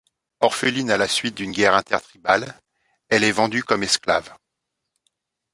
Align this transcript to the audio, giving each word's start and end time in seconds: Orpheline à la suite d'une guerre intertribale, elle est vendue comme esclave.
Orpheline 0.39 0.89
à 0.89 0.97
la 0.97 1.07
suite 1.07 1.37
d'une 1.37 1.51
guerre 1.51 1.75
intertribale, 1.75 2.59
elle 3.09 3.23
est 3.23 3.31
vendue 3.31 3.61
comme 3.63 3.83
esclave. 3.83 4.33